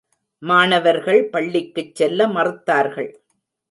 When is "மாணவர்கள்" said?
0.41-1.29